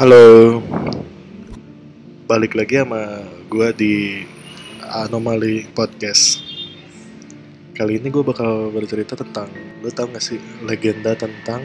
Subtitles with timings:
[0.00, 0.56] Halo,
[2.24, 3.20] balik lagi sama
[3.52, 3.94] gue di
[4.80, 6.40] Anomali Podcast.
[7.76, 9.52] Kali ini gue bakal bercerita tentang,
[9.84, 11.60] lo tau gak sih legenda tentang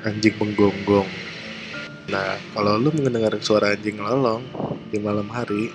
[0.00, 1.12] anjing menggonggong.
[2.08, 4.48] Nah, kalau lo mendengar suara anjing lolong
[4.88, 5.68] di malam hari,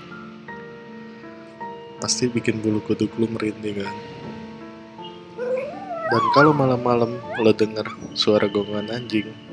[2.02, 3.95] pasti bikin bulu kuduk lo merinding kan.
[6.09, 7.85] Dan kalau malam-malam lo dengar
[8.17, 9.52] suara gonggongan anjing,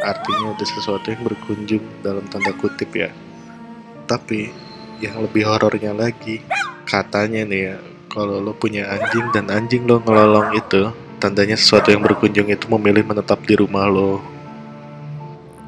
[0.00, 3.12] artinya ada sesuatu yang berkunjung dalam tanda kutip ya.
[4.08, 4.50] Tapi
[5.00, 6.44] yang lebih horornya lagi,
[6.84, 7.76] katanya nih ya,
[8.10, 10.90] kalau lo punya anjing dan anjing lo ngelolong itu,
[11.22, 14.18] tandanya sesuatu yang berkunjung itu memilih menetap di rumah lo.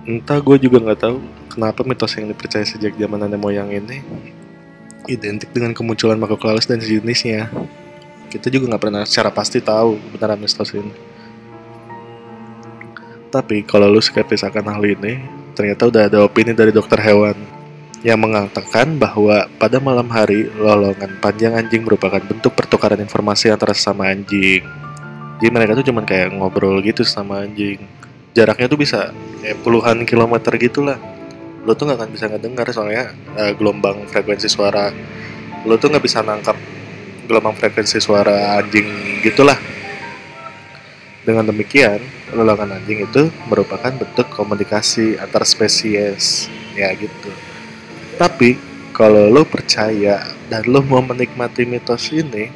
[0.03, 1.17] Entah gue juga nggak tahu
[1.53, 4.03] kenapa mitos yang dipercaya sejak zaman nenek moyang ini
[5.07, 7.51] identik dengan kemunculan makhluk halus dan sejenisnya.
[8.31, 11.12] Kita juga nggak pernah secara pasti tahu kebenaran mitos ini.
[13.33, 15.25] Tapi kalau lu skeptis akan hal ini,
[15.57, 17.33] ternyata udah ada opini dari dokter hewan
[18.05, 24.13] yang mengatakan bahwa pada malam hari lolongan panjang anjing merupakan bentuk pertukaran informasi antara sesama
[24.13, 24.61] anjing.
[25.41, 27.81] Jadi mereka tuh cuman kayak ngobrol gitu sama anjing.
[28.37, 31.01] Jaraknya tuh bisa ya, puluhan kilometer gitulah.
[31.65, 34.93] Lo tuh nggak akan bisa ngedengar soalnya uh, gelombang frekuensi suara.
[35.65, 36.59] Lo tuh nggak bisa nangkap
[37.31, 39.72] gelombang frekuensi suara anjing gitulah.
[41.23, 42.03] Dengan demikian,
[42.35, 46.51] lolongan anjing itu merupakan bentuk komunikasi antar spesies.
[46.75, 47.31] Ya gitu.
[48.19, 48.59] Tapi
[48.91, 52.51] kalau lo percaya dan lo mau menikmati mitos ini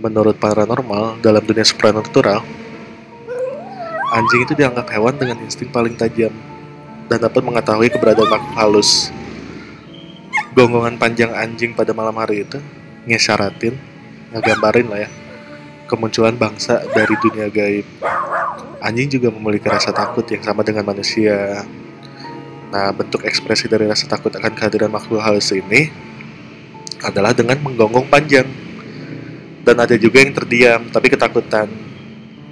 [0.00, 2.44] menurut paranormal dalam dunia supranatural
[4.14, 6.30] anjing itu dianggap hewan dengan insting paling tajam
[7.10, 9.12] dan dapat mengetahui keberadaan makhluk halus.
[10.54, 12.62] Gonggongan panjang anjing pada malam hari itu
[13.04, 13.74] ngesyaratin
[14.32, 15.10] ngegambarin lah ya
[15.86, 17.86] kemunculan bangsa dari dunia gaib
[18.84, 21.64] Anjing juga memiliki rasa takut yang sama dengan manusia.
[22.68, 25.88] Nah, bentuk ekspresi dari rasa takut akan kehadiran makhluk halus ini
[27.00, 28.44] adalah dengan menggonggong panjang.
[29.64, 31.64] Dan ada juga yang terdiam, tapi ketakutan.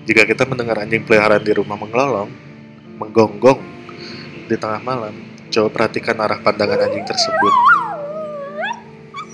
[0.08, 2.32] Jika kita mendengar anjing peliharaan di rumah mengelolong,
[2.96, 3.60] menggonggong
[4.48, 5.12] di tengah malam,
[5.52, 7.54] coba perhatikan arah pandangan anjing tersebut.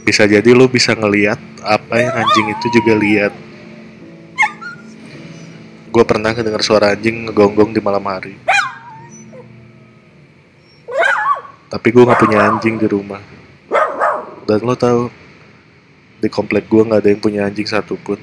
[0.02, 3.30] Bisa jadi lo bisa ngeliat apa yang anjing itu juga lihat
[5.88, 8.36] gue pernah dengar suara anjing ngegonggong di malam hari.
[11.68, 13.20] Tapi gue nggak punya anjing di rumah.
[14.48, 15.12] Dan lo tau
[16.18, 18.18] di komplek gue nggak ada yang punya anjing satupun